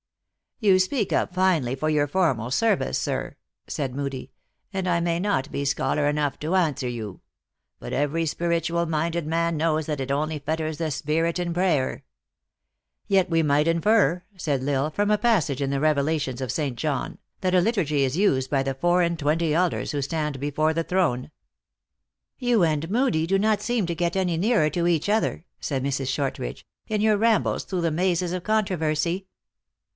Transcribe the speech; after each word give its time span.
"You 0.71 0.77
speak 0.79 1.13
up 1.13 1.33
finely 1.33 1.75
for 1.75 1.89
your 1.89 2.07
formal 2.07 2.49
service, 2.51 2.97
sir," 2.97 3.35
said 3.67 3.95
Moodie;" 3.95 4.31
and 4.73 4.87
I 4.87 4.99
may 4.99 5.19
not 5.19 5.51
be 5.51 5.63
scholar 5.65 6.07
enough 6.07 6.39
to 6.39 6.55
answer 6.55 6.87
you. 6.87 7.21
But 7.79 7.93
every 7.93 8.25
spiritual 8.27 8.85
minded 8.87 9.25
man 9.27 9.57
knows 9.57 9.85
that 9.87 9.99
it 9.99 10.11
only 10.11 10.39
fetters 10.39 10.77
the 10.79 10.89
spirit 10.91 11.37
in 11.39 11.53
prayer."" 11.53 12.03
Yet 13.07 13.29
we 13.29 13.41
might 13.41 13.67
infer," 13.67 14.23
said 14.37 14.67
L 14.67 14.85
Isle," 14.85 14.89
from 14.91 15.09
a 15.09 15.17
passage 15.19 15.61
in 15.63 15.69
the 15.71 15.79
Revelations 15.79 16.41
of 16.41 16.51
St. 16.51 16.77
John, 16.77 17.17
that 17.41 17.55
a 17.55 17.61
liturgy 17.61 18.03
is 18.03 18.17
used 18.17 18.49
by 18.49 18.61
the 18.61 18.75
four 18.75 19.01
and 19.03 19.17
twenty 19.17 19.55
elders 19.55 19.91
who 19.91 20.01
stand 20.01 20.39
before 20.39 20.73
the 20.73 20.83
throne."" 20.83 21.29
You 22.39 22.63
and 22.63 22.89
Moodie 22.89 23.27
do 23.27 23.37
not 23.39 23.59
seern 23.61 23.85
to 23.87 23.95
get 23.95 24.15
any 24.15 24.37
nearer 24.37 24.69
to 24.71 24.85
each 24.87 25.09
other," 25.09 25.45
said 25.59 25.83
Mrs. 25.83 26.07
Shortridge," 26.07 26.65
in 26.87 27.01
your 27.01 27.17
rambles 27.17 27.63
through 27.65 27.81
the 27.81 27.91
mazes 27.91 28.31
of 28.33 28.43
controversy." 28.43 29.27